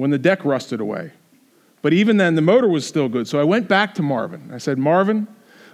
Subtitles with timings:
[0.00, 1.12] when the deck rusted away.
[1.82, 3.28] But even then, the motor was still good.
[3.28, 4.50] So I went back to Marvin.
[4.50, 5.28] I said, Marvin,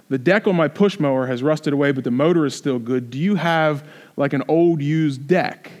[0.09, 3.09] the deck on my push mower has rusted away, but the motor is still good.
[3.09, 3.87] Do you have
[4.17, 5.71] like an old used deck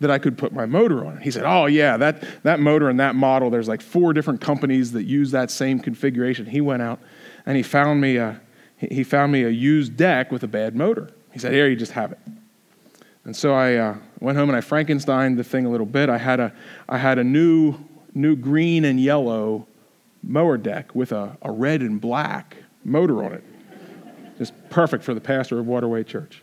[0.00, 1.18] that I could put my motor on?
[1.18, 4.92] He said, Oh, yeah, that, that motor and that model, there's like four different companies
[4.92, 6.46] that use that same configuration.
[6.46, 6.98] He went out
[7.44, 8.40] and he found me a,
[8.78, 11.10] he found me a used deck with a bad motor.
[11.30, 12.18] He said, Here, you just have it.
[13.26, 16.08] And so I uh, went home and I Frankensteined the thing a little bit.
[16.08, 16.52] I had a,
[16.88, 17.74] I had a new,
[18.14, 19.66] new green and yellow
[20.22, 23.44] mower deck with a, a red and black motor on it.
[24.38, 26.42] Just perfect for the pastor of Waterway Church.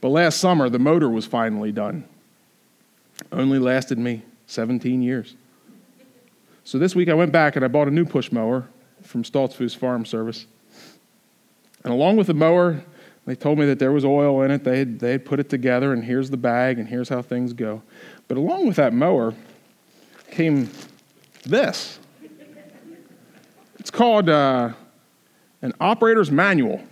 [0.00, 2.04] But last summer, the motor was finally done.
[3.30, 5.34] Only lasted me 17 years.
[6.64, 8.66] So this week I went back and I bought a new push mower
[9.02, 10.46] from Stoltzfus Farm Service.
[11.84, 12.82] And along with the mower,
[13.26, 14.64] they told me that there was oil in it.
[14.64, 17.52] They had, they had put it together, and here's the bag, and here's how things
[17.52, 17.82] go.
[18.28, 19.34] But along with that mower
[20.30, 20.68] came
[21.44, 21.98] this.
[23.78, 24.72] It's called uh,
[25.62, 26.82] an operator's manual.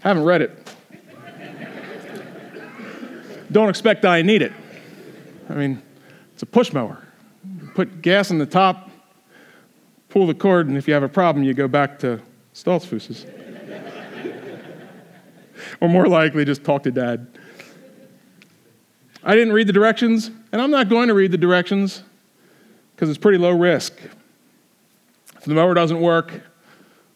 [0.00, 0.74] Haven't read it.
[3.50, 4.52] Don't expect I need it.
[5.48, 5.82] I mean,
[6.34, 7.02] it's a push mower.
[7.74, 8.90] Put gas in the top,
[10.08, 12.20] pull the cord, and if you have a problem, you go back to
[12.54, 13.26] Stoltzfus's.
[15.80, 17.26] or more likely, just talk to dad.
[19.22, 22.02] I didn't read the directions, and I'm not going to read the directions
[22.94, 23.94] because it's pretty low risk.
[25.36, 26.32] If the mower doesn't work,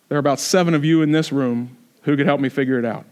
[0.08, 2.84] there are about seven of you in this room who could help me figure it
[2.84, 3.04] out.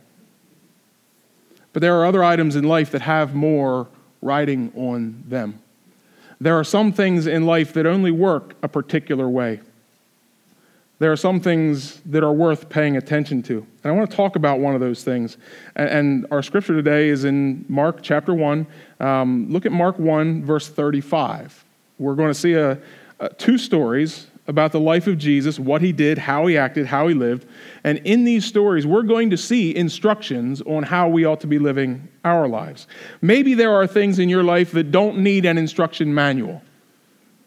[1.72, 3.88] But there are other items in life that have more
[4.20, 5.62] riding on them.
[6.40, 9.60] There are some things in life that only work a particular way.
[11.00, 13.66] There are some things that are worth paying attention to.
[13.82, 15.38] And I want to talk about one of those things.
[15.74, 18.66] And our scripture today is in Mark chapter 1.
[19.00, 21.64] Um, look at Mark 1, verse 35.
[21.98, 22.78] We're going to see a,
[23.18, 27.08] a, two stories about the life of Jesus, what he did, how he acted, how
[27.08, 27.46] he lived.
[27.82, 31.58] And in these stories, we're going to see instructions on how we ought to be
[31.58, 32.86] living our lives.
[33.22, 36.60] Maybe there are things in your life that don't need an instruction manual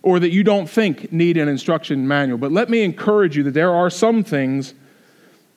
[0.03, 2.38] or that you don't think need an instruction manual.
[2.38, 4.74] But let me encourage you that there are some things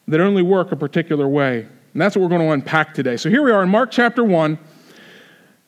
[0.09, 1.67] that only work a particular way.
[1.93, 3.17] And that's what we're going to unpack today.
[3.17, 4.59] So here we are in Mark chapter 1.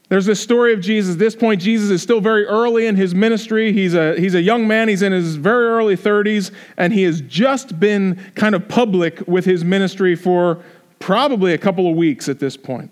[0.09, 1.15] There's this story of Jesus.
[1.15, 3.73] At this point, Jesus is still very early in his ministry.
[3.73, 7.21] He's a, he's a young man, he's in his very early 30s, and he has
[7.23, 10.63] just been kind of public with his ministry for
[10.99, 12.91] probably a couple of weeks at this point.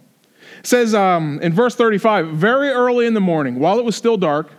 [0.59, 4.17] It says um, in verse 35 very early in the morning, while it was still
[4.17, 4.51] dark,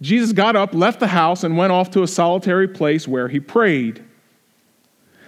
[0.00, 3.40] Jesus got up, left the house, and went off to a solitary place where he
[3.40, 4.04] prayed.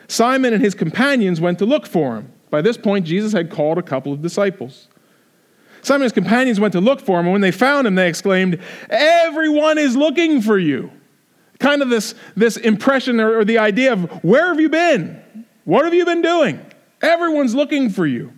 [0.09, 2.33] Simon and his companions went to look for him.
[2.51, 4.89] By this point, Jesus had called a couple of disciples.
[5.83, 9.79] Simon's companions went to look for him, and when they found him, they exclaimed, Everyone
[9.79, 10.91] is looking for you.
[11.61, 15.47] Kind of this, this impression or, or the idea of, Where have you been?
[15.65, 16.65] What have you been doing?
[17.03, 18.33] Everyone's looking for you.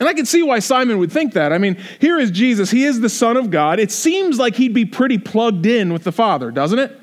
[0.00, 1.52] And I can see why Simon would think that.
[1.52, 2.70] I mean, here is Jesus.
[2.70, 3.78] He is the Son of God.
[3.78, 6.98] It seems like he'd be pretty plugged in with the Father, doesn't it?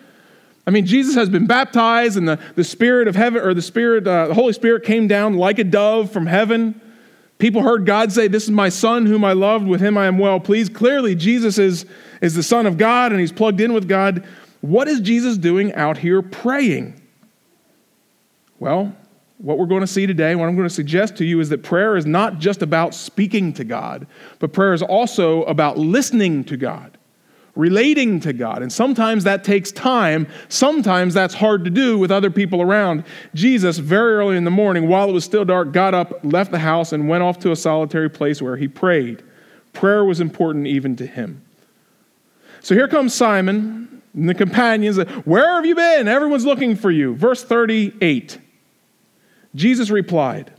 [0.66, 4.06] I mean, Jesus has been baptized, and the, the Spirit of heaven, or the Spirit,
[4.06, 6.82] uh, the Holy Spirit came down like a dove from heaven.
[7.38, 10.18] People heard God say, This is my son whom I loved, with him I am
[10.18, 10.74] well pleased.
[10.74, 11.86] Clearly, Jesus is,
[12.20, 14.26] is the Son of God and he's plugged in with God.
[14.62, 17.00] What is Jesus doing out here praying?
[18.60, 18.96] Well,
[19.38, 21.64] what we're going to see today, what I'm going to suggest to you is that
[21.64, 24.08] prayer is not just about speaking to God,
[24.40, 26.98] but prayer is also about listening to God
[27.58, 28.62] relating to God.
[28.62, 30.28] And sometimes that takes time.
[30.48, 33.04] Sometimes that's hard to do with other people around.
[33.34, 36.60] Jesus, very early in the morning, while it was still dark, got up, left the
[36.60, 39.24] house, and went off to a solitary place where he prayed.
[39.74, 41.42] Prayer was important even to him.
[42.62, 44.98] So here comes Simon and the companions.
[45.26, 46.08] Where have you been?
[46.08, 47.16] Everyone's looking for you.
[47.16, 48.40] Verse 38.
[49.56, 50.52] Jesus replied,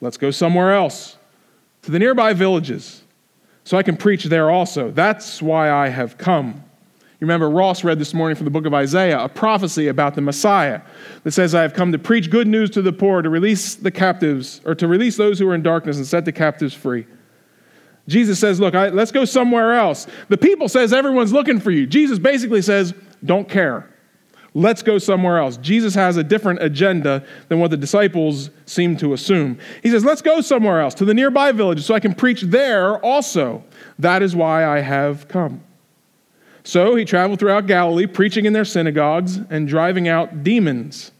[0.00, 1.16] Let's go somewhere else,
[1.82, 3.02] to the nearby villages
[3.64, 4.90] so I can preach there also.
[4.90, 6.62] That's why I have come.
[7.20, 10.20] You remember, Ross read this morning from the book of Isaiah a prophecy about the
[10.20, 10.82] Messiah
[11.22, 13.90] that says, I have come to preach good news to the poor, to release the
[13.90, 17.06] captives, or to release those who are in darkness and set the captives free.
[18.08, 20.06] Jesus says, Look, I, let's go somewhere else.
[20.28, 21.86] The people says everyone's looking for you.
[21.86, 22.92] Jesus basically says,
[23.24, 23.88] Don't care.
[24.56, 25.56] Let's go somewhere else.
[25.56, 29.58] Jesus has a different agenda than what the disciples seem to assume.
[29.82, 32.98] He says, Let's go somewhere else, to the nearby village, so I can preach there
[33.04, 33.64] also.
[33.98, 35.62] That is why I have come.
[36.62, 41.10] So he traveled throughout Galilee, preaching in their synagogues and driving out demons.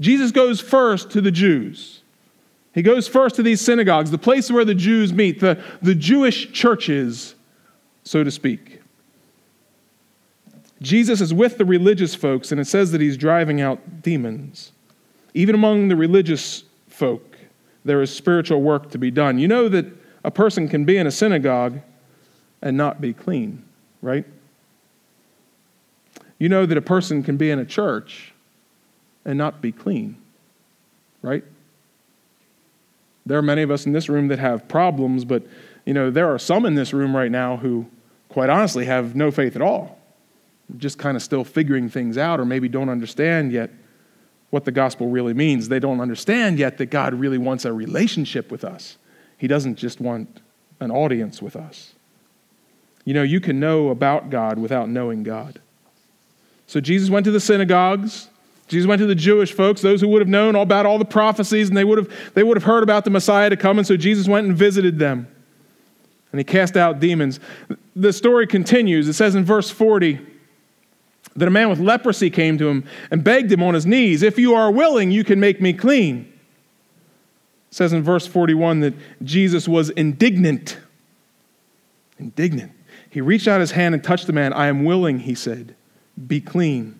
[0.00, 2.02] Jesus goes first to the Jews.
[2.74, 6.52] He goes first to these synagogues, the place where the Jews meet, the, the Jewish
[6.52, 7.36] churches,
[8.02, 8.81] so to speak.
[10.82, 14.72] Jesus is with the religious folks, and it says that he's driving out demons.
[15.34, 17.36] Even among the religious folk,
[17.84, 19.38] there is spiritual work to be done.
[19.38, 19.86] You know that
[20.24, 21.80] a person can be in a synagogue
[22.60, 23.64] and not be clean,
[24.02, 24.24] right?
[26.38, 28.32] You know that a person can be in a church
[29.24, 30.16] and not be clean,
[31.22, 31.44] right?
[33.24, 35.44] There are many of us in this room that have problems, but
[35.84, 37.86] you know, there are some in this room right now who
[38.28, 39.98] quite honestly have no faith at all.
[40.78, 43.70] Just kind of still figuring things out or maybe don't understand yet
[44.50, 45.68] what the gospel really means.
[45.68, 48.98] They don't understand yet that God really wants a relationship with us.
[49.38, 50.40] He doesn't just want
[50.80, 51.94] an audience with us.
[53.04, 55.60] You know, you can know about God without knowing God.
[56.66, 58.28] So Jesus went to the synagogues.
[58.68, 61.04] Jesus went to the Jewish folks, those who would have known all about all the
[61.04, 63.78] prophecies, and they would have, they would have heard about the Messiah to come.
[63.78, 65.28] And so Jesus went and visited them.
[66.30, 67.40] And he cast out demons.
[67.94, 69.08] The story continues.
[69.08, 70.20] It says in verse 40
[71.36, 74.38] that a man with leprosy came to him and begged him on his knees, If
[74.38, 76.32] you are willing, you can make me clean.
[77.70, 80.78] It says in verse 41 that Jesus was indignant.
[82.18, 82.72] Indignant.
[83.08, 84.52] He reached out his hand and touched the man.
[84.52, 85.74] I am willing, he said.
[86.26, 86.98] Be clean.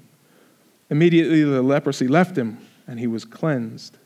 [0.90, 3.96] Immediately the leprosy left him and he was cleansed.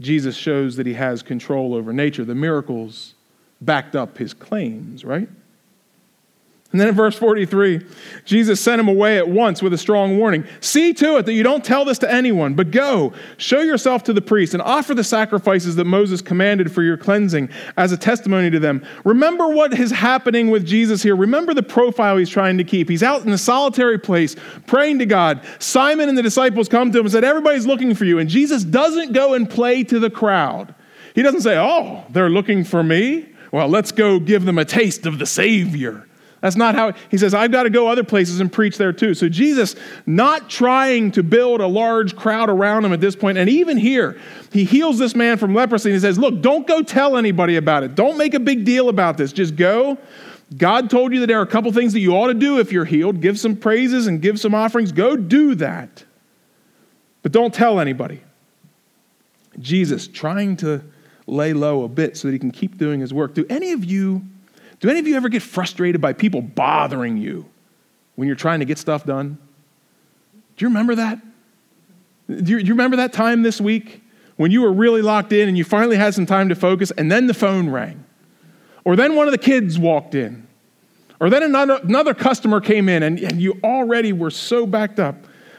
[0.00, 2.24] Jesus shows that he has control over nature.
[2.24, 3.14] The miracles
[3.60, 5.28] backed up his claims, right?
[6.70, 7.80] And then in verse 43,
[8.26, 11.42] Jesus sent him away at once with a strong warning See to it that you
[11.42, 15.02] don't tell this to anyone, but go, show yourself to the priest, and offer the
[15.02, 17.48] sacrifices that Moses commanded for your cleansing
[17.78, 18.84] as a testimony to them.
[19.04, 21.16] Remember what is happening with Jesus here.
[21.16, 22.90] Remember the profile he's trying to keep.
[22.90, 24.36] He's out in a solitary place
[24.66, 25.40] praying to God.
[25.60, 28.18] Simon and the disciples come to him and said, Everybody's looking for you.
[28.18, 30.74] And Jesus doesn't go and play to the crowd.
[31.14, 33.30] He doesn't say, Oh, they're looking for me.
[33.52, 36.04] Well, let's go give them a taste of the Savior.
[36.40, 39.14] That's not how he says, I've got to go other places and preach there too.
[39.14, 39.74] So Jesus,
[40.06, 44.20] not trying to build a large crowd around him at this point, and even here,
[44.52, 47.82] he heals this man from leprosy and he says, Look, don't go tell anybody about
[47.82, 47.94] it.
[47.96, 49.32] Don't make a big deal about this.
[49.32, 49.98] Just go.
[50.56, 52.72] God told you that there are a couple things that you ought to do if
[52.72, 53.20] you're healed.
[53.20, 54.92] Give some praises and give some offerings.
[54.92, 56.04] Go do that.
[57.22, 58.22] But don't tell anybody.
[59.58, 60.82] Jesus trying to
[61.26, 63.34] lay low a bit so that he can keep doing his work.
[63.34, 64.22] Do any of you
[64.80, 67.46] do any of you ever get frustrated by people bothering you
[68.14, 69.38] when you're trying to get stuff done?
[70.56, 71.20] Do you remember that?
[72.28, 74.02] Do you, do you remember that time this week
[74.36, 77.10] when you were really locked in and you finally had some time to focus and
[77.10, 78.04] then the phone rang?
[78.84, 80.46] Or then one of the kids walked in?
[81.20, 85.16] Or then another, another customer came in and, and you already were so backed up.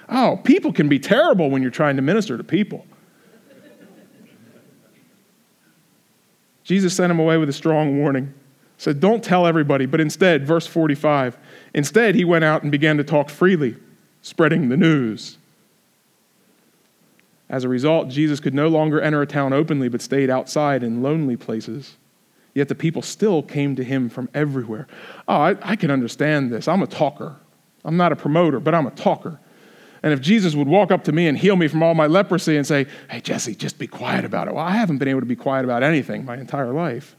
[0.07, 2.85] Oh, people can be terrible when you're trying to minister to people.
[6.63, 8.33] Jesus sent him away with a strong warning.
[8.79, 11.37] Said, Don't tell everybody, but instead, verse 45,
[11.73, 13.75] instead, he went out and began to talk freely,
[14.21, 15.37] spreading the news.
[17.49, 21.03] As a result, Jesus could no longer enter a town openly, but stayed outside in
[21.03, 21.97] lonely places.
[22.53, 24.87] Yet the people still came to him from everywhere.
[25.27, 26.69] Oh, I, I can understand this.
[26.69, 27.35] I'm a talker.
[27.83, 29.39] I'm not a promoter, but I'm a talker.
[30.03, 32.55] And if Jesus would walk up to me and heal me from all my leprosy
[32.55, 34.53] and say, Hey, Jesse, just be quiet about it.
[34.53, 37.17] Well, I haven't been able to be quiet about anything my entire life.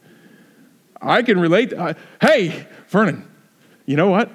[1.00, 1.72] I can relate.
[1.72, 3.28] Uh, hey, Vernon,
[3.86, 4.30] you know what?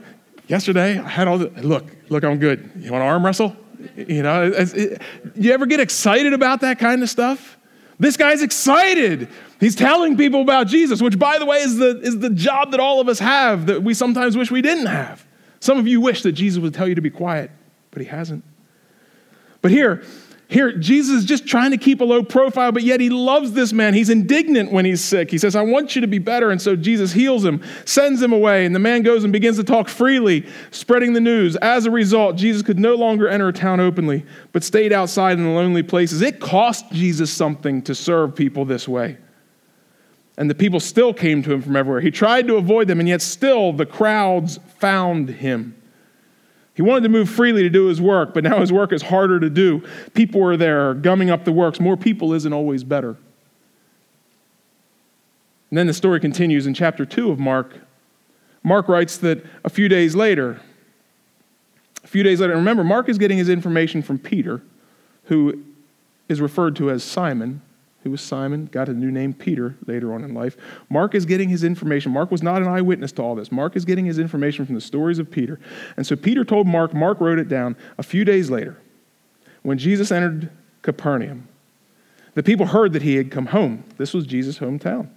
[0.47, 2.71] Yesterday, I had all the, look, look, I'm good.
[2.77, 3.55] You want to arm wrestle?
[3.95, 5.01] You know, it,
[5.35, 7.57] you ever get excited about that kind of stuff?
[7.99, 9.29] This guy's excited.
[9.59, 12.79] He's telling people about Jesus, which, by the way, is the, is the job that
[12.79, 15.25] all of us have that we sometimes wish we didn't have.
[15.59, 17.51] Some of you wish that Jesus would tell you to be quiet
[17.95, 18.43] but he hasn't.
[19.61, 20.03] But here,
[20.55, 23.73] here, Jesus is just trying to keep a low profile, but yet he loves this
[23.73, 23.93] man.
[23.93, 25.29] He's indignant when he's sick.
[25.29, 26.49] He says, I want you to be better.
[26.49, 29.65] And so Jesus heals him, sends him away, and the man goes and begins to
[29.65, 31.57] talk freely, spreading the news.
[31.57, 35.43] As a result, Jesus could no longer enter a town openly, but stayed outside in
[35.43, 36.21] the lonely places.
[36.21, 39.17] It cost Jesus something to serve people this way.
[40.37, 41.99] And the people still came to him from everywhere.
[41.99, 45.75] He tried to avoid them, and yet still the crowds found him.
[46.75, 49.39] He wanted to move freely to do his work, but now his work is harder
[49.39, 49.81] to do.
[50.13, 51.79] People are there gumming up the works.
[51.79, 53.17] More people isn't always better.
[55.69, 57.75] And then the story continues in chapter 2 of Mark.
[58.61, 60.59] Mark writes that a few days later,
[62.03, 64.61] a few days later, remember, Mark is getting his information from Peter,
[65.25, 65.63] who
[66.27, 67.61] is referred to as Simon,
[68.05, 70.55] who was Simon, got a new name, Peter, later on in life.
[70.91, 72.11] Mark is getting his information.
[72.11, 73.51] Mark was not an eyewitness to all this.
[73.51, 75.59] Mark is getting his information from the stories of Peter.
[75.97, 78.77] And so Peter told Mark, Mark wrote it down a few days later.
[79.63, 80.51] When Jesus entered
[80.83, 81.47] Capernaum,
[82.35, 83.83] the people heard that he had come home.
[83.97, 85.09] This was Jesus' hometown.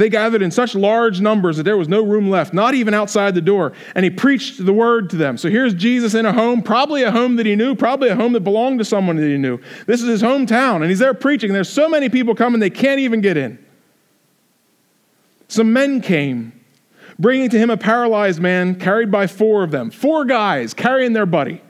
[0.00, 3.34] They gathered in such large numbers that there was no room left, not even outside
[3.34, 3.74] the door.
[3.94, 5.36] And he preached the word to them.
[5.36, 8.32] So here's Jesus in a home, probably a home that he knew, probably a home
[8.32, 9.60] that belonged to someone that he knew.
[9.84, 11.52] This is his hometown, and he's there preaching.
[11.52, 13.62] There's so many people coming, they can't even get in.
[15.48, 16.58] Some men came,
[17.18, 19.90] bringing to him a paralyzed man carried by four of them.
[19.90, 21.60] Four guys carrying their buddy.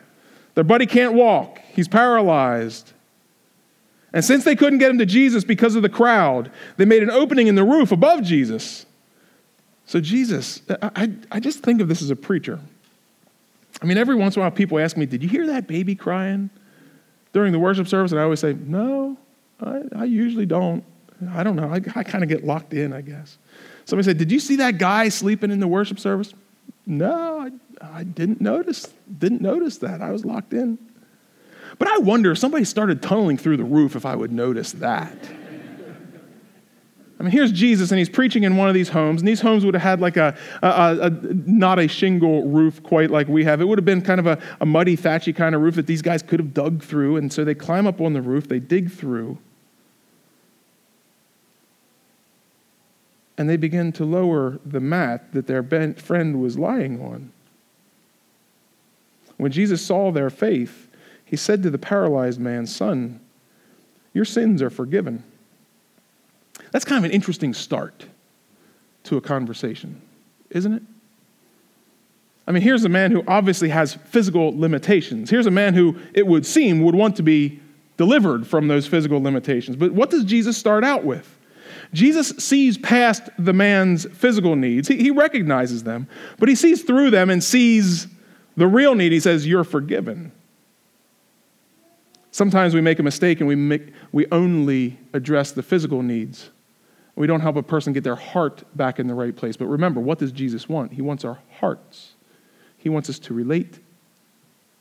[0.55, 2.93] Their buddy can't walk, he's paralyzed.
[4.13, 7.11] And since they couldn't get him to Jesus because of the crowd, they made an
[7.11, 8.87] opening in the roof above Jesus.
[9.87, 12.61] So, Jesus, I, I just think of this as a preacher.
[13.83, 15.95] I mean, every once in a while, people ask me, Did you hear that baby
[15.95, 16.51] crying
[17.33, 18.13] during the worship service?
[18.13, 19.17] And I always say, No,
[19.61, 20.85] I, I usually don't.
[21.33, 21.69] I don't know.
[21.69, 23.39] I, I kind of get locked in, I guess.
[23.85, 26.35] Somebody said, Did you see that guy sleeping in the worship service?
[26.87, 28.93] No, I, I didn't notice.
[29.19, 30.03] Didn't notice that.
[30.03, 30.79] I was locked in.
[31.81, 35.17] But I wonder if somebody started tunneling through the roof if I would notice that.
[37.19, 39.65] I mean, here's Jesus, and he's preaching in one of these homes, and these homes
[39.65, 43.45] would have had like a, a, a, a not a shingle roof quite like we
[43.45, 43.63] have.
[43.63, 46.03] It would have been kind of a, a muddy, thatchy kind of roof that these
[46.03, 47.17] guys could have dug through.
[47.17, 49.39] And so they climb up on the roof, they dig through,
[53.39, 55.63] and they begin to lower the mat that their
[55.95, 57.33] friend was lying on.
[59.39, 60.90] When Jesus saw their faith,
[61.31, 63.21] he said to the paralyzed man, Son,
[64.13, 65.23] your sins are forgiven.
[66.73, 68.05] That's kind of an interesting start
[69.05, 70.03] to a conversation,
[70.51, 70.83] isn't it?
[72.49, 75.31] I mean, here's a man who obviously has physical limitations.
[75.31, 77.61] Here's a man who, it would seem, would want to be
[77.97, 79.77] delivered from those physical limitations.
[79.77, 81.39] But what does Jesus start out with?
[81.93, 84.89] Jesus sees past the man's physical needs.
[84.89, 86.09] He, he recognizes them,
[86.41, 88.09] but he sees through them and sees
[88.57, 89.13] the real need.
[89.13, 90.33] He says, You're forgiven.
[92.33, 96.51] Sometimes we make a mistake and we, make, we only address the physical needs.
[97.17, 99.57] We don't help a person get their heart back in the right place.
[99.57, 100.93] But remember, what does Jesus want?
[100.93, 102.13] He wants our hearts,
[102.79, 103.79] He wants us to relate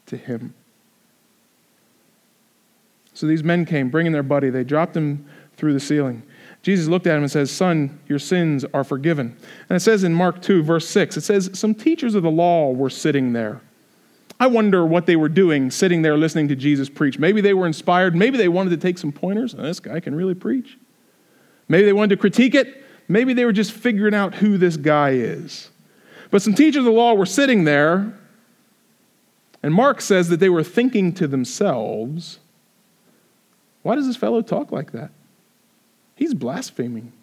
[0.05, 0.53] to Him.
[3.19, 4.49] So these men came, bringing their buddy.
[4.49, 5.27] They dropped him
[5.57, 6.23] through the ceiling.
[6.61, 9.35] Jesus looked at him and says, Son, your sins are forgiven.
[9.67, 12.71] And it says in Mark 2, verse 6, it says, Some teachers of the law
[12.71, 13.59] were sitting there.
[14.39, 17.19] I wonder what they were doing sitting there listening to Jesus preach.
[17.19, 18.15] Maybe they were inspired.
[18.15, 19.53] Maybe they wanted to take some pointers.
[19.53, 20.77] Oh, this guy can really preach.
[21.67, 22.83] Maybe they wanted to critique it.
[23.07, 25.69] Maybe they were just figuring out who this guy is.
[26.31, 28.17] But some teachers of the law were sitting there,
[29.61, 32.39] and Mark says that they were thinking to themselves,
[33.81, 35.11] why does this fellow talk like that?
[36.15, 37.13] He's blaspheming.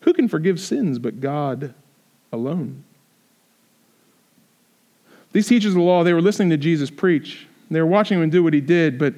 [0.00, 1.74] Who can forgive sins but God
[2.32, 2.84] alone?
[5.36, 7.46] These teachers of the law, they were listening to Jesus preach.
[7.70, 9.12] They were watching him do what he did, but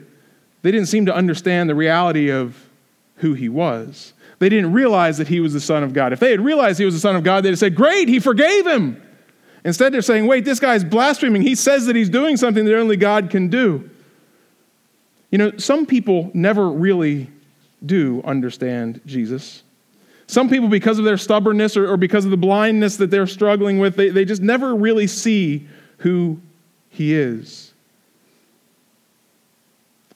[0.62, 2.56] they didn't seem to understand the reality of
[3.18, 4.14] who he was.
[4.40, 6.12] They didn't realize that he was the Son of God.
[6.12, 8.18] If they had realized he was the Son of God, they'd have said, Great, he
[8.18, 9.00] forgave him.
[9.64, 11.40] Instead, they're saying, Wait, this guy's blaspheming.
[11.40, 13.88] He says that he's doing something that only God can do.
[15.30, 17.30] You know, some people never really
[17.86, 19.62] do understand Jesus.
[20.26, 23.78] Some people, because of their stubbornness or, or because of the blindness that they're struggling
[23.78, 26.40] with, they, they just never really see who
[26.90, 27.72] he is.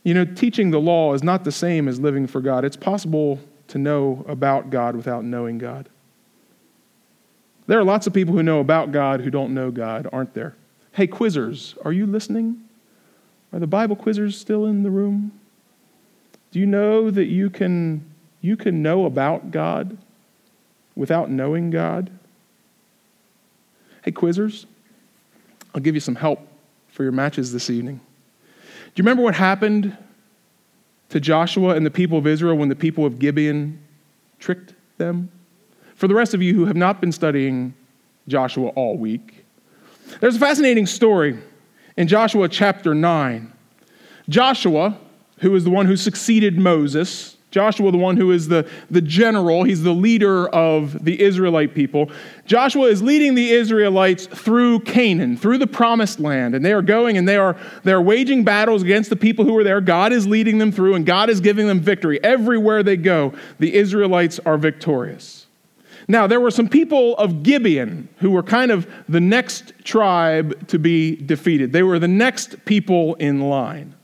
[0.04, 2.64] You know, teaching the law is not the same as living for God.
[2.64, 5.88] It's possible to know about God without knowing God.
[7.66, 10.56] There are lots of people who know about God who don't know God, aren't there?
[10.92, 12.68] Hey, quizzers, are you listening?
[13.52, 15.32] Are the Bible quizzers still in the room?
[16.50, 18.04] Do you know that you can,
[18.40, 19.96] you can know about God
[20.96, 22.10] without knowing God?
[24.04, 24.66] Hey, quizzers,
[25.74, 26.40] I'll give you some help
[26.88, 28.00] for your matches this evening.
[28.94, 29.96] Do you remember what happened
[31.08, 33.80] to Joshua and the people of Israel when the people of Gibeon
[34.38, 35.30] tricked them?
[35.94, 37.74] For the rest of you who have not been studying
[38.28, 39.44] Joshua all week,
[40.20, 41.38] there's a fascinating story
[41.96, 43.52] in Joshua chapter 9.
[44.28, 44.98] Joshua,
[45.38, 49.62] who is the one who succeeded Moses, Joshua, the one who is the, the general,
[49.62, 52.10] he's the leader of the Israelite people.
[52.46, 56.54] Joshua is leading the Israelites through Canaan, through the promised land.
[56.54, 59.54] And they are going and they are, they are waging battles against the people who
[59.58, 59.82] are there.
[59.82, 62.18] God is leading them through and God is giving them victory.
[62.24, 65.46] Everywhere they go, the Israelites are victorious.
[66.08, 70.78] Now, there were some people of Gibeon who were kind of the next tribe to
[70.78, 71.72] be defeated.
[71.72, 73.94] They were the next people in line.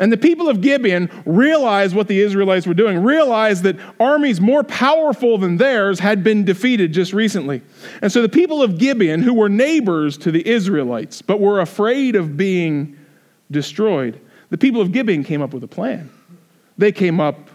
[0.00, 4.62] And the people of Gibeon realized what the Israelites were doing, realized that armies more
[4.62, 7.62] powerful than theirs had been defeated just recently.
[8.00, 12.14] And so the people of Gibeon, who were neighbors to the Israelites, but were afraid
[12.14, 12.96] of being
[13.50, 16.10] destroyed, the people of Gibeon came up with a plan.
[16.76, 17.50] They came up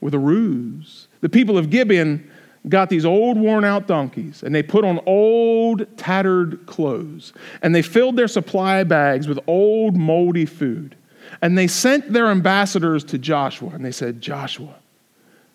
[0.00, 1.08] with a ruse.
[1.20, 2.30] The people of Gibeon
[2.68, 7.82] got these old worn out donkeys and they put on old tattered clothes and they
[7.82, 10.96] filled their supply bags with old moldy food
[11.42, 14.74] and they sent their ambassadors to Joshua and they said, Joshua,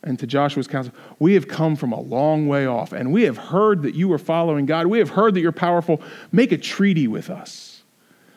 [0.04, 3.38] and to Joshua's council, we have come from a long way off and we have
[3.38, 4.88] heard that you are following God.
[4.88, 6.02] We have heard that you're powerful.
[6.32, 7.84] Make a treaty with us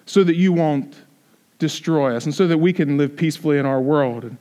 [0.07, 0.95] so that you won't
[1.59, 4.25] destroy us and so that we can live peacefully in our world.
[4.25, 4.37] And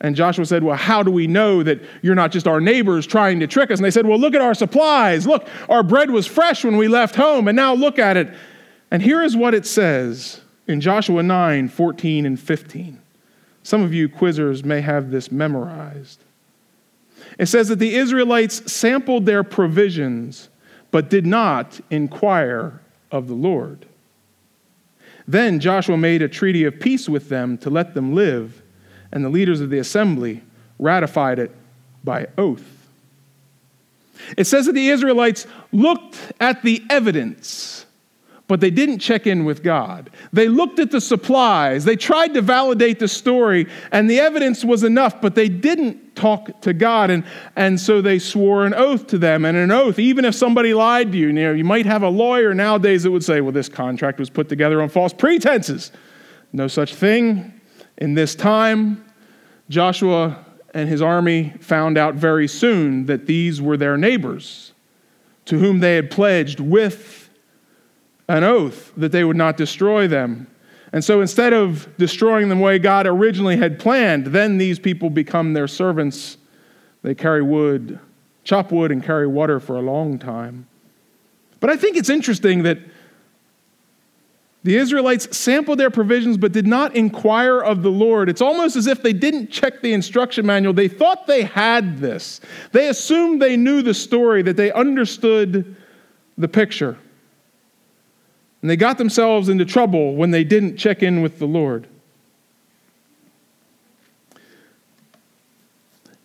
[0.00, 3.40] and Joshua said, Well, how do we know that you're not just our neighbors trying
[3.40, 3.78] to trick us?
[3.78, 5.26] And they said, Well, look at our supplies.
[5.26, 8.32] Look, our bread was fresh when we left home, and now look at it.
[8.90, 13.00] And here is what it says in Joshua 9 14 and 15.
[13.62, 16.20] Some of you quizzers may have this memorized.
[17.38, 20.48] It says that the Israelites sampled their provisions,
[20.90, 23.86] but did not inquire of the Lord.
[25.26, 28.62] Then Joshua made a treaty of peace with them to let them live
[29.12, 30.42] and the leaders of the assembly
[30.78, 31.50] ratified it
[32.04, 32.64] by oath.
[34.36, 37.86] It says that the Israelites looked at the evidence,
[38.48, 40.10] but they didn't check in with God.
[40.32, 44.82] They looked at the supplies, they tried to validate the story, and the evidence was
[44.82, 47.10] enough, but they didn't talk to God.
[47.10, 47.24] And,
[47.56, 49.44] and so they swore an oath to them.
[49.44, 52.08] And an oath, even if somebody lied to you, you, know, you might have a
[52.08, 55.92] lawyer nowadays that would say, well, this contract was put together on false pretenses.
[56.52, 57.60] No such thing.
[57.98, 59.04] In this time,
[59.68, 64.72] Joshua and his army found out very soon that these were their neighbors
[65.44, 67.27] to whom they had pledged with
[68.28, 70.46] an oath that they would not destroy them.
[70.92, 75.10] And so instead of destroying them the way God originally had planned, then these people
[75.10, 76.38] become their servants.
[77.02, 77.98] They carry wood,
[78.44, 80.66] chop wood, and carry water for a long time.
[81.60, 82.78] But I think it's interesting that
[84.64, 88.28] the Israelites sampled their provisions but did not inquire of the Lord.
[88.28, 90.72] It's almost as if they didn't check the instruction manual.
[90.72, 92.40] They thought they had this.
[92.72, 95.76] They assumed they knew the story, that they understood
[96.36, 96.98] the picture.
[98.60, 101.86] And they got themselves into trouble when they didn't check in with the Lord.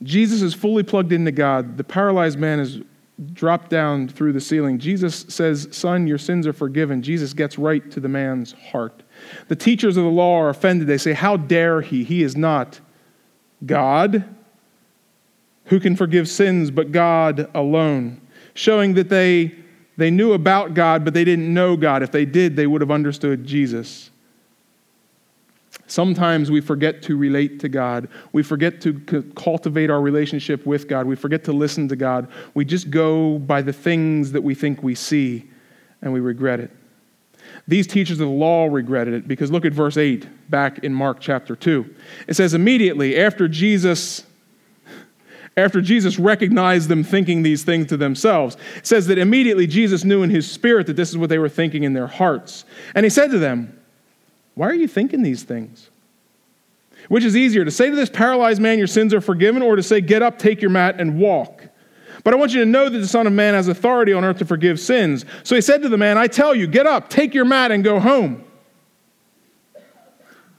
[0.02, 1.78] Jesus is fully plugged into God.
[1.78, 2.82] The paralyzed man is
[3.34, 4.80] dropped down through the ceiling.
[4.80, 7.02] Jesus says, Son, your sins are forgiven.
[7.02, 9.04] Jesus gets right to the man's heart.
[9.48, 10.88] The teachers of the law are offended.
[10.88, 12.04] They say, How dare he?
[12.04, 12.80] He is not
[13.66, 14.26] God
[15.66, 18.20] who can forgive sins but God alone,
[18.54, 19.56] showing that they,
[19.98, 22.04] they knew about God, but they didn't know God.
[22.04, 24.10] If they did, they would have understood Jesus.
[25.86, 28.08] Sometimes we forget to relate to God.
[28.32, 28.94] We forget to
[29.36, 31.06] cultivate our relationship with God.
[31.06, 32.28] We forget to listen to God.
[32.54, 35.50] We just go by the things that we think we see,
[36.02, 36.72] and we regret it.
[37.68, 41.20] These teachers of the law regretted it because look at verse 8 back in Mark
[41.20, 41.96] chapter 2.
[42.28, 44.26] It says, immediately after Jesus.
[45.56, 50.24] After Jesus recognized them thinking these things to themselves, it says that immediately Jesus knew
[50.24, 52.66] in his spirit that this is what they were thinking in their hearts.
[52.96, 53.80] And he said to them,
[54.56, 55.90] why are you thinking these things?
[57.10, 59.84] Which is easier, to say to this paralyzed man, Your sins are forgiven, or to
[59.84, 61.68] say, Get up, take your mat, and walk?
[62.24, 64.38] But I want you to know that the Son of Man has authority on earth
[64.38, 65.26] to forgive sins.
[65.44, 67.84] So he said to the man, I tell you, get up, take your mat, and
[67.84, 68.46] go home.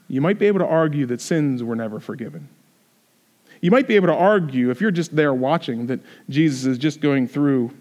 [0.07, 2.49] You might be able to argue that sins were never forgiven.
[3.65, 5.99] You might be able to argue, if you're just there watching, that
[6.29, 7.71] Jesus is just going through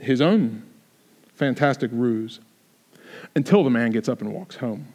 [0.00, 0.64] his own
[1.34, 2.40] fantastic ruse
[3.36, 4.88] until the man gets up and walks home.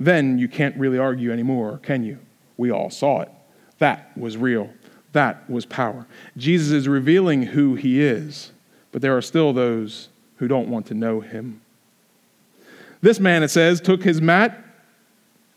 [0.00, 2.18] Then you can't really argue anymore, can you?
[2.56, 3.30] We all saw it.
[3.78, 4.70] That was real.
[5.12, 6.08] That was power.
[6.36, 8.50] Jesus is revealing who he is,
[8.90, 10.08] but there are still those
[10.38, 11.60] who don't want to know him.
[13.02, 14.64] This man, it says, took his mat,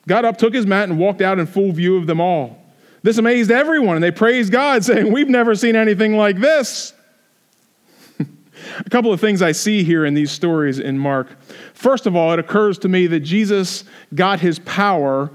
[0.07, 2.63] got up, took his mat, and walked out in full view of them all.
[3.07, 6.91] This amazed everyone, and they praised God, saying, We've never seen anything like this.
[8.19, 11.41] A couple of things I see here in these stories in Mark.
[11.73, 15.31] First of all, it occurs to me that Jesus got his power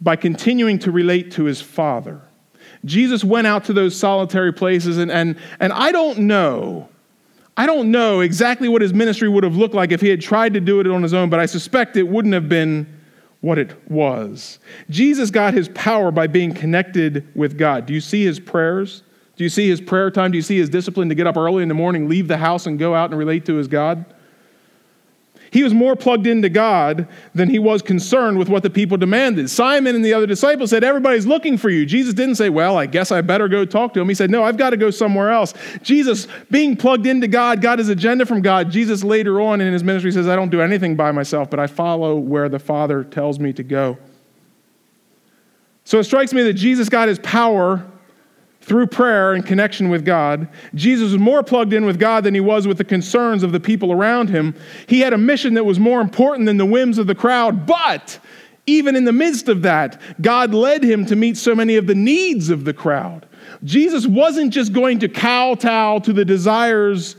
[0.00, 2.20] by continuing to relate to his Father.
[2.84, 6.88] Jesus went out to those solitary places, and, and, and I don't know.
[7.56, 10.54] I don't know exactly what his ministry would have looked like if he had tried
[10.54, 12.95] to do it on his own, but I suspect it wouldn't have been
[13.46, 14.58] what it was.
[14.90, 17.86] Jesus got his power by being connected with God.
[17.86, 19.04] Do you see his prayers?
[19.36, 20.32] Do you see his prayer time?
[20.32, 22.66] Do you see his discipline to get up early in the morning, leave the house,
[22.66, 24.04] and go out and relate to his God?
[25.50, 29.48] He was more plugged into God than he was concerned with what the people demanded.
[29.48, 31.86] Simon and the other disciples said, Everybody's looking for you.
[31.86, 34.08] Jesus didn't say, Well, I guess I better go talk to him.
[34.08, 35.54] He said, No, I've got to go somewhere else.
[35.82, 38.70] Jesus, being plugged into God, got his agenda from God.
[38.70, 41.66] Jesus later on in his ministry says, I don't do anything by myself, but I
[41.66, 43.98] follow where the Father tells me to go.
[45.84, 47.86] So it strikes me that Jesus got his power
[48.66, 50.48] through prayer and connection with God.
[50.74, 53.60] Jesus was more plugged in with God than he was with the concerns of the
[53.60, 54.56] people around him.
[54.88, 58.18] He had a mission that was more important than the whims of the crowd, but
[58.66, 61.94] even in the midst of that, God led him to meet so many of the
[61.94, 63.26] needs of the crowd.
[63.62, 67.14] Jesus wasn't just going to kowtow to the desires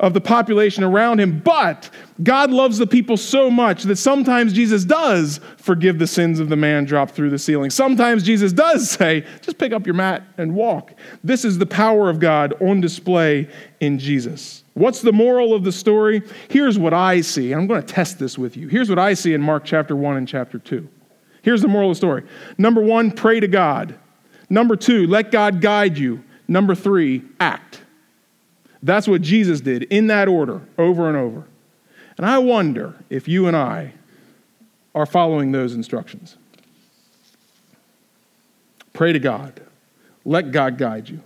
[0.00, 1.90] of the population around him, but
[2.22, 6.56] God loves the people so much that sometimes Jesus does forgive the sins of the
[6.56, 7.70] man dropped through the ceiling.
[7.70, 10.92] Sometimes Jesus does say, just pick up your mat and walk.
[11.24, 13.48] This is the power of God on display
[13.80, 14.62] in Jesus.
[14.74, 16.22] What's the moral of the story?
[16.48, 17.52] Here's what I see.
[17.52, 18.68] I'm going to test this with you.
[18.68, 20.88] Here's what I see in Mark chapter 1 and chapter 2.
[21.42, 22.24] Here's the moral of the story.
[22.56, 23.98] Number one, pray to God.
[24.50, 26.22] Number two, let God guide you.
[26.46, 27.82] Number three, act.
[28.82, 31.44] That's what Jesus did in that order over and over.
[32.16, 33.92] And I wonder if you and I
[34.94, 36.36] are following those instructions.
[38.92, 39.60] Pray to God,
[40.24, 41.20] let God guide you,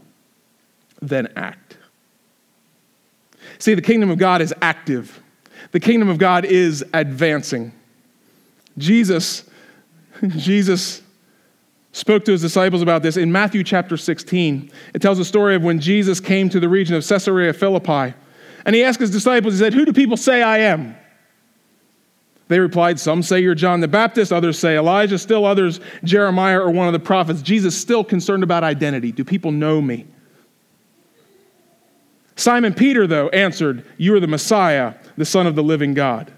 [1.01, 1.79] then act.
[3.59, 5.21] See, the kingdom of God is active,
[5.73, 7.73] the kingdom of God is advancing.
[8.79, 9.45] Jesus,
[10.29, 11.02] Jesus
[11.93, 14.71] spoke to his disciples about this in Matthew chapter 16.
[14.95, 18.15] It tells a story of when Jesus came to the region of Caesarea Philippi.
[18.65, 20.97] And he asked his disciples, he said, Who do people say I am?
[22.49, 26.71] They replied, Some say you're John the Baptist, others say Elijah, still others Jeremiah or
[26.71, 27.43] one of the prophets.
[27.43, 29.13] Jesus still concerned about identity.
[29.13, 30.07] Do people know me?
[32.37, 36.33] Simon Peter, though, answered, You are the Messiah, the Son of the living God.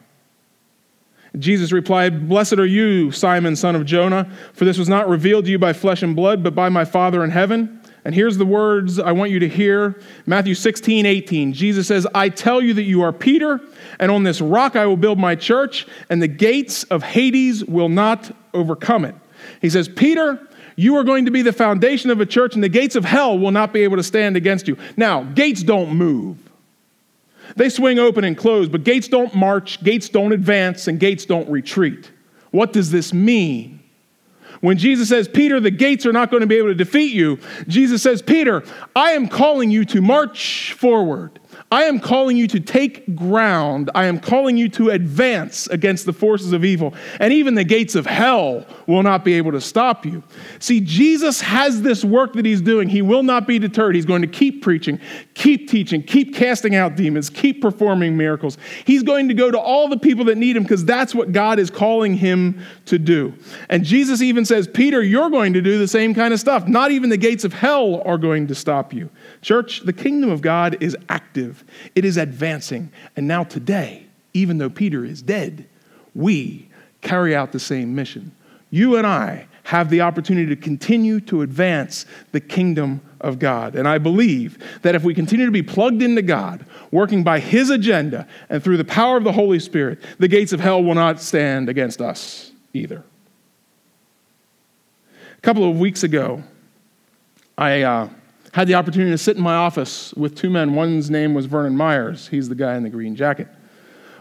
[1.38, 5.50] Jesus replied, Blessed are you, Simon, son of Jonah, for this was not revealed to
[5.50, 7.80] you by flesh and blood, but by my Father in heaven.
[8.04, 11.52] And here's the words I want you to hear Matthew 16, 18.
[11.54, 13.60] Jesus says, I tell you that you are Peter,
[13.98, 17.88] and on this rock I will build my church, and the gates of Hades will
[17.88, 19.14] not overcome it.
[19.60, 20.38] He says, Peter,
[20.76, 23.38] you are going to be the foundation of a church, and the gates of hell
[23.38, 24.76] will not be able to stand against you.
[24.96, 26.36] Now, gates don't move.
[27.56, 31.48] They swing open and close, but gates don't march, gates don't advance, and gates don't
[31.48, 32.10] retreat.
[32.50, 33.80] What does this mean?
[34.60, 37.38] When Jesus says, Peter, the gates are not going to be able to defeat you,
[37.68, 38.64] Jesus says, Peter,
[38.96, 41.38] I am calling you to march forward.
[41.70, 43.90] I am calling you to take ground.
[43.94, 46.94] I am calling you to advance against the forces of evil.
[47.18, 50.22] And even the gates of hell will not be able to stop you.
[50.60, 52.88] See, Jesus has this work that he's doing.
[52.88, 53.94] He will not be deterred.
[53.94, 55.00] He's going to keep preaching,
[55.34, 58.56] keep teaching, keep casting out demons, keep performing miracles.
[58.84, 61.58] He's going to go to all the people that need him because that's what God
[61.58, 63.34] is calling him to do.
[63.68, 66.66] And Jesus even says, Peter, you're going to do the same kind of stuff.
[66.66, 69.10] Not even the gates of hell are going to stop you.
[69.42, 71.53] Church, the kingdom of God is active,
[71.94, 72.90] it is advancing.
[73.16, 75.66] And now, today, even though Peter is dead,
[76.14, 76.68] we
[77.00, 78.32] carry out the same mission.
[78.70, 83.76] You and I have the opportunity to continue to advance the kingdom of God.
[83.76, 87.70] And I believe that if we continue to be plugged into God, working by His
[87.70, 91.20] agenda and through the power of the Holy Spirit, the gates of hell will not
[91.20, 93.02] stand against us either.
[95.38, 96.42] A couple of weeks ago,
[97.56, 97.82] I.
[97.82, 98.08] Uh,
[98.54, 100.76] had the opportunity to sit in my office with two men.
[100.76, 102.28] One's name was Vernon Myers.
[102.28, 103.48] He's the guy in the green jacket.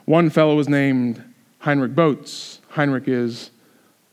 [0.06, 1.24] One fellow was named
[1.60, 2.60] Heinrich Boats.
[2.70, 3.52] Heinrich is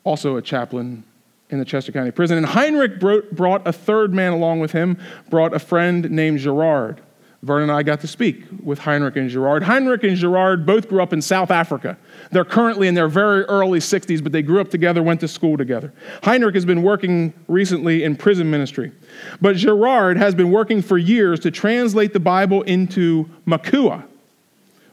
[0.04, 1.04] also a chaplain
[1.48, 2.36] in the Chester County Prison.
[2.36, 4.98] And Heinrich brought a third man along with him,
[5.30, 7.00] brought a friend named Gerard.
[7.42, 9.62] Vernon and I got to speak with Heinrich and Gerard.
[9.62, 11.96] Heinrich and Gerard both grew up in South Africa.
[12.30, 15.56] They're currently in their very early 60s, but they grew up together, went to school
[15.56, 15.90] together.
[16.22, 18.92] Heinrich has been working recently in prison ministry.
[19.40, 24.04] But Gerard has been working for years to translate the Bible into Makua,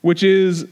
[0.01, 0.67] which is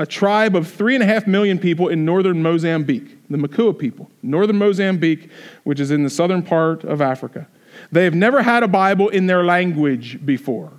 [0.00, 4.10] a tribe of three and a half million people in northern Mozambique, the Makua people,
[4.24, 5.30] northern Mozambique,
[5.62, 7.46] which is in the southern part of Africa.
[7.92, 10.72] They have never had a Bible in their language before.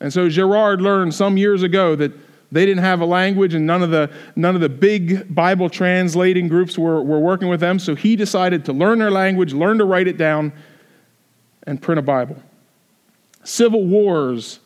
[0.00, 2.12] And so Gerard learned some years ago that
[2.52, 6.48] they didn't have a language and none of the, none of the big Bible translating
[6.48, 7.78] groups were, were working with them.
[7.78, 10.52] So he decided to learn their language, learn to write it down,
[11.64, 12.42] and print a Bible.
[13.44, 14.58] Civil wars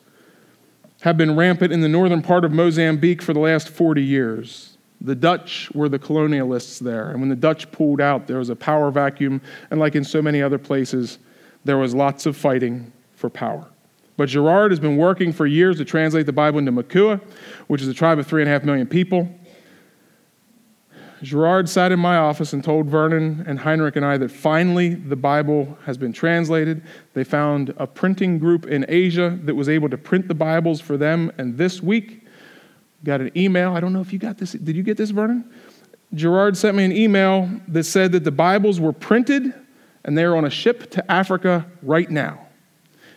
[1.02, 4.78] have been rampant in the northern part of Mozambique for the last 40 years.
[5.00, 8.56] The Dutch were the colonialists there, and when the Dutch pulled out, there was a
[8.56, 11.18] power vacuum, and like in so many other places,
[11.64, 13.66] there was lots of fighting for power.
[14.16, 17.20] But Gerard has been working for years to translate the Bible into Makua,
[17.66, 19.28] which is a tribe of three and a half million people.
[21.22, 25.16] Gerard sat in my office and told Vernon and Heinrich and I that finally the
[25.16, 26.82] Bible has been translated.
[27.14, 30.96] They found a printing group in Asia that was able to print the Bibles for
[30.96, 31.32] them.
[31.38, 32.26] And this week,
[33.04, 33.74] got an email.
[33.74, 34.52] I don't know if you got this.
[34.52, 35.50] Did you get this, Vernon?
[36.12, 39.52] Gerard sent me an email that said that the Bibles were printed
[40.04, 42.43] and they're on a ship to Africa right now.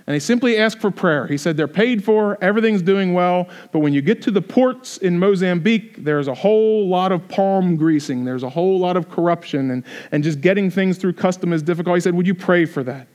[0.07, 1.27] And they simply ask for prayer.
[1.27, 4.97] He said they're paid for, everything's doing well, but when you get to the ports
[4.97, 9.71] in Mozambique, there's a whole lot of palm greasing, there's a whole lot of corruption,
[9.71, 11.97] and, and just getting things through custom is difficult.
[11.97, 13.07] He said, Would you pray for that?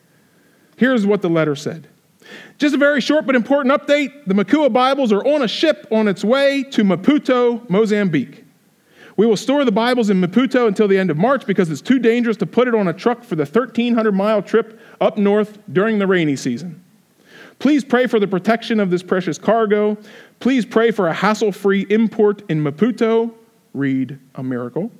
[0.76, 1.88] Here's what the letter said.
[2.59, 4.26] Just a very short but important update.
[4.26, 8.44] The Makua Bibles are on a ship on its way to Maputo, Mozambique.
[9.16, 11.98] We will store the Bibles in Maputo until the end of March because it's too
[11.98, 15.98] dangerous to put it on a truck for the 1,300 mile trip up north during
[15.98, 16.82] the rainy season.
[17.62, 19.96] Please pray for the protection of this precious cargo.
[20.40, 23.33] Please pray for a hassle free import in Maputo.
[23.72, 24.90] Read a miracle.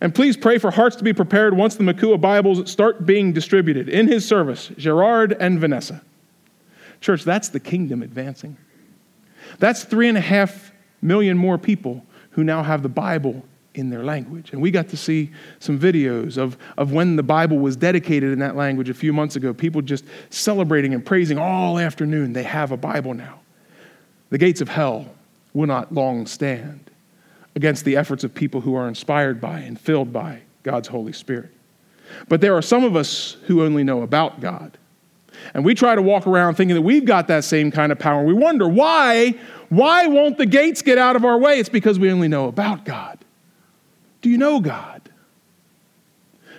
[0.00, 3.88] And please pray for hearts to be prepared once the Makua Bibles start being distributed.
[3.88, 6.00] In his service, Gerard and Vanessa.
[7.00, 8.56] Church, that's the kingdom advancing.
[9.58, 10.70] That's three and a half
[11.02, 14.52] million more people who now have the Bible in their language.
[14.52, 18.38] And we got to see some videos of, of when the Bible was dedicated in
[18.40, 19.54] that language a few months ago.
[19.54, 22.32] People just celebrating and praising all afternoon.
[22.32, 23.40] They have a Bible now.
[24.30, 25.06] The gates of hell
[25.52, 26.90] will not long stand
[27.54, 31.50] against the efforts of people who are inspired by and filled by God's Holy Spirit.
[32.28, 34.76] But there are some of us who only know about God.
[35.54, 38.24] And we try to walk around thinking that we've got that same kind of power.
[38.24, 39.34] We wonder why,
[39.68, 41.58] why won't the gates get out of our way?
[41.58, 43.18] It's because we only know about God.
[44.20, 45.10] Do you know God?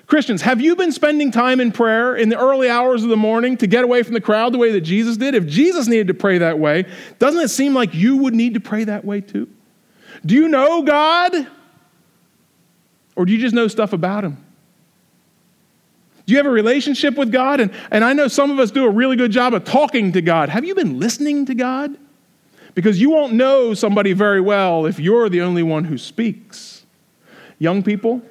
[0.08, 3.56] Christians, have you been spending time in prayer in the early hours of the morning
[3.58, 5.36] to get away from the crowd the way that Jesus did?
[5.36, 6.86] If Jesus needed to pray that way,
[7.18, 9.48] doesn't it seem like you would need to pray that way too?
[10.26, 11.48] Do you know God?
[13.16, 14.44] Or do you just know stuff about Him?
[16.26, 17.60] Do you have a relationship with God?
[17.62, 20.22] And, and I know some of us do a really good job of talking to
[20.22, 20.50] God.
[20.50, 21.98] Have you been listening to God?
[22.76, 26.81] Because you won't know somebody very well if you're the only one who speaks.
[27.62, 28.24] Young people,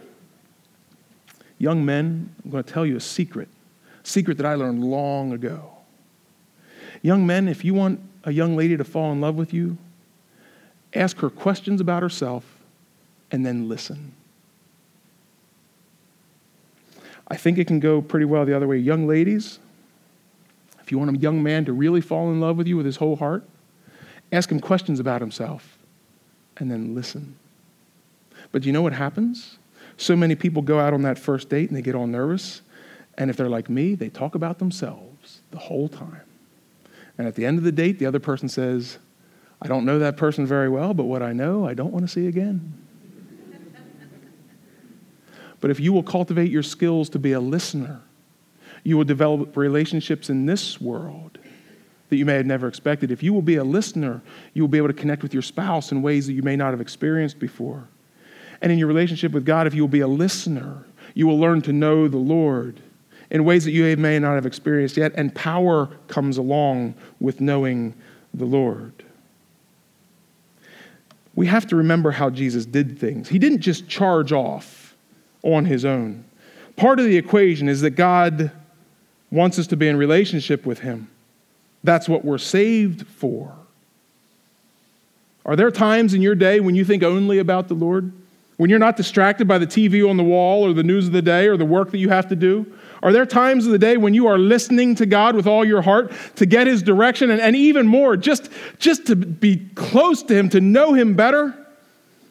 [1.58, 3.46] young men, I'm going to tell you a secret,
[4.02, 5.70] a secret that I learned long ago.
[7.02, 9.78] Young men, if you want a young lady to fall in love with you,
[10.94, 12.44] ask her questions about herself
[13.30, 14.14] and then listen.
[17.28, 18.78] I think it can go pretty well the other way.
[18.78, 19.60] Young ladies,
[20.82, 22.96] if you want a young man to really fall in love with you with his
[22.96, 23.44] whole heart,
[24.32, 25.78] ask him questions about himself
[26.56, 27.36] and then listen.
[28.52, 29.58] But you know what happens?
[29.96, 32.62] So many people go out on that first date and they get all nervous.
[33.18, 36.22] And if they're like me, they talk about themselves the whole time.
[37.18, 38.98] And at the end of the date, the other person says,
[39.60, 42.08] I don't know that person very well, but what I know, I don't want to
[42.08, 42.72] see again.
[45.60, 48.00] But if you will cultivate your skills to be a listener,
[48.82, 51.38] you will develop relationships in this world
[52.08, 53.10] that you may have never expected.
[53.10, 54.22] If you will be a listener,
[54.54, 56.70] you will be able to connect with your spouse in ways that you may not
[56.70, 57.86] have experienced before.
[58.62, 61.62] And in your relationship with God, if you will be a listener, you will learn
[61.62, 62.80] to know the Lord
[63.30, 65.12] in ways that you may not have experienced yet.
[65.14, 67.94] And power comes along with knowing
[68.34, 68.92] the Lord.
[71.34, 73.28] We have to remember how Jesus did things.
[73.28, 74.94] He didn't just charge off
[75.42, 76.24] on his own.
[76.76, 78.50] Part of the equation is that God
[79.30, 81.08] wants us to be in relationship with him.
[81.84, 83.54] That's what we're saved for.
[85.46, 88.12] Are there times in your day when you think only about the Lord?
[88.60, 91.22] When you're not distracted by the TV on the wall or the news of the
[91.22, 92.70] day or the work that you have to do?
[93.02, 95.80] Are there times of the day when you are listening to God with all your
[95.80, 100.34] heart to get his direction and, and even more, just, just to be close to
[100.34, 101.56] him, to know him better?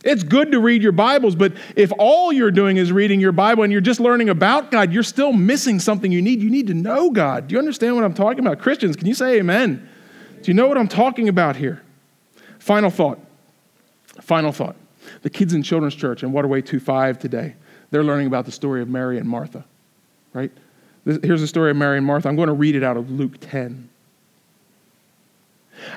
[0.03, 3.63] It's good to read your Bibles, but if all you're doing is reading your Bible
[3.63, 6.43] and you're just learning about God, you're still missing something you need.
[6.43, 7.47] You need to know God.
[7.47, 8.59] Do you understand what I'm talking about?
[8.59, 9.89] Christians, can you say amen?
[10.43, 11.81] Do you know what I'm talking about here?
[12.59, 13.17] Final thought.
[14.21, 14.75] Final thought.
[15.21, 17.55] The kids in Children's Church in Waterway 25 today,
[17.91, 19.65] they're learning about the story of Mary and Martha,
[20.33, 20.51] right?
[21.05, 22.27] Here's the story of Mary and Martha.
[22.27, 23.89] I'm going to read it out of Luke 10.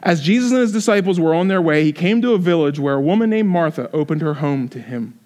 [0.03, 2.95] As Jesus and his disciples were on their way, he came to a village where
[2.95, 5.19] a woman named Martha opened her home to him.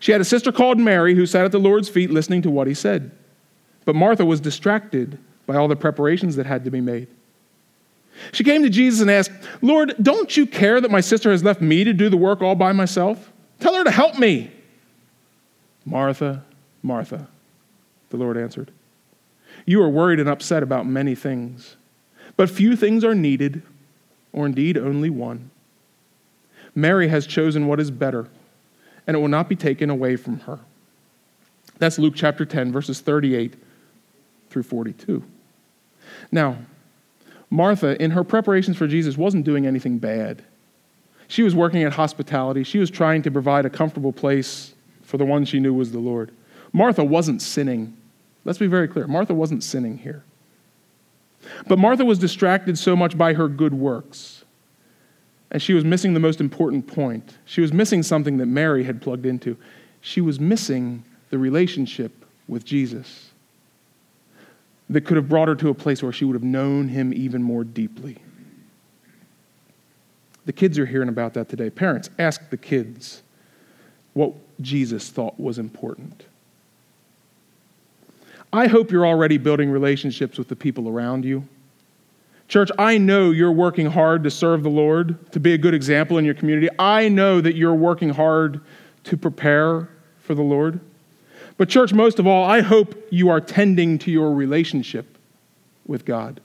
[0.00, 2.66] She had a sister called Mary who sat at the Lord's feet listening to what
[2.66, 3.10] he said.
[3.84, 7.08] But Martha was distracted by all the preparations that had to be made.
[8.32, 11.60] She came to Jesus and asked, Lord, don't you care that my sister has left
[11.60, 13.32] me to do the work all by myself?
[13.58, 14.50] Tell her to help me.
[15.84, 16.44] Martha,
[16.82, 17.28] Martha,
[18.10, 18.70] the Lord answered,
[19.66, 21.76] You are worried and upset about many things
[22.40, 23.60] but few things are needed,
[24.32, 25.50] or indeed only one.
[26.74, 28.28] Mary has chosen what is better,
[29.06, 30.58] and it will not be taken away from her.
[31.78, 33.56] That's Luke chapter 10, verses 38
[34.48, 35.22] through 42.
[36.32, 36.56] Now,
[37.50, 40.44] Martha, in her preparations for Jesus, wasn't doing anything bad.
[41.26, 45.24] She was working at hospitality, she was trying to provide a comfortable place for the
[45.24, 46.30] one she knew was the Lord.
[46.72, 47.96] Martha wasn't sinning.
[48.44, 49.06] Let's be very clear.
[49.06, 50.22] Martha wasn't sinning here.
[51.66, 54.44] But Martha was distracted so much by her good works,
[55.50, 57.38] and she was missing the most important point.
[57.44, 59.56] She was missing something that Mary had plugged into.
[60.00, 63.29] She was missing the relationship with Jesus
[64.90, 67.42] that could have brought her to a place where she would have known him even
[67.42, 68.18] more deeply.
[70.44, 71.70] The kids are hearing about that today.
[71.70, 73.22] Parents, ask the kids
[74.14, 76.24] what Jesus thought was important.
[78.52, 81.46] I hope you're already building relationships with the people around you.
[82.48, 86.18] Church, I know you're working hard to serve the Lord, to be a good example
[86.18, 86.68] in your community.
[86.80, 88.60] I know that you're working hard
[89.04, 90.80] to prepare for the Lord.
[91.60, 95.18] But, church, most of all, I hope you are tending to your relationship
[95.86, 96.40] with God.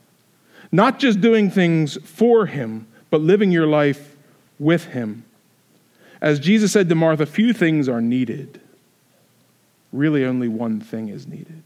[0.73, 4.17] Not just doing things for Him, but living your life
[4.59, 5.23] with Him.
[6.19, 8.59] As Jesus said to Martha, few things are needed.
[9.93, 11.63] Really, only one thing is needed.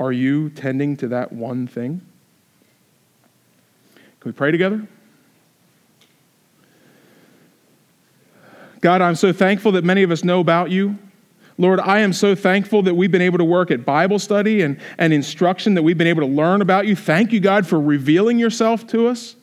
[0.00, 2.00] Are you tending to that one thing?
[3.94, 4.88] Can we pray together?
[8.80, 10.98] God, I'm so thankful that many of us know about you.
[11.58, 14.78] Lord, I am so thankful that we've been able to work at Bible study and,
[14.98, 16.94] and instruction, that we've been able to learn about you.
[16.94, 19.36] Thank you, God, for revealing yourself to us.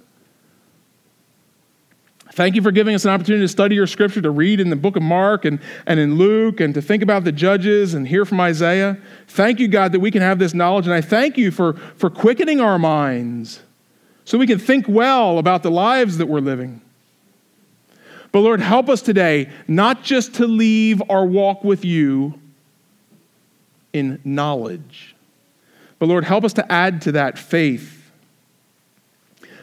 [2.34, 4.76] Thank you for giving us an opportunity to study your scripture, to read in the
[4.76, 8.26] book of Mark and, and in Luke, and to think about the judges and hear
[8.26, 8.98] from Isaiah.
[9.28, 10.86] Thank you, God, that we can have this knowledge.
[10.86, 13.62] And I thank you for, for quickening our minds
[14.26, 16.82] so we can think well about the lives that we're living.
[18.34, 22.34] But Lord, help us today not just to leave our walk with you
[23.94, 25.16] in knowledge,
[26.00, 28.12] but Lord, help us to add to that faith.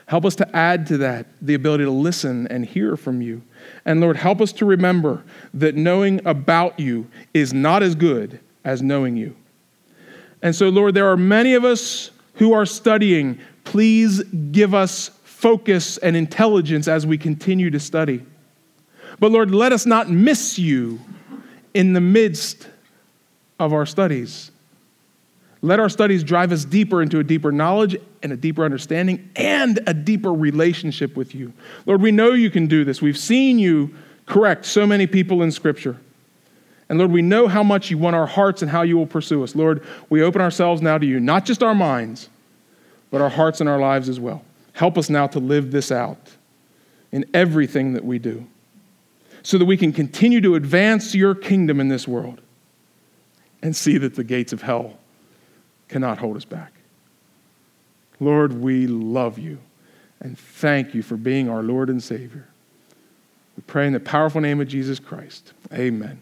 [0.07, 3.43] Help us to add to that the ability to listen and hear from you.
[3.85, 8.83] And Lord, help us to remember that knowing about you is not as good as
[8.83, 9.35] knowing you.
[10.43, 13.41] And so, Lord, there are many of us who are studying.
[13.65, 18.25] Please give us focus and intelligence as we continue to study.
[19.21, 20.99] But Lord, let us not miss you
[21.75, 22.67] in the midst
[23.59, 24.51] of our studies.
[25.63, 29.79] Let our studies drive us deeper into a deeper knowledge and a deeper understanding and
[29.87, 31.53] a deeper relationship with you.
[31.85, 33.03] Lord, we know you can do this.
[33.03, 35.99] We've seen you correct so many people in Scripture.
[36.89, 39.45] And Lord, we know how much you want our hearts and how you will pursue
[39.45, 39.55] us.
[39.55, 42.31] Lord, we open ourselves now to you, not just our minds,
[43.11, 44.43] but our hearts and our lives as well.
[44.73, 46.31] Help us now to live this out
[47.13, 48.47] in everything that we do
[49.43, 52.41] so that we can continue to advance your kingdom in this world
[53.63, 54.99] and see that the gates of hell
[55.89, 56.73] cannot hold us back.
[58.21, 59.59] Lord, we love you
[60.21, 62.47] and thank you for being our Lord and Savior.
[63.57, 65.53] We pray in the powerful name of Jesus Christ.
[65.73, 66.21] Amen.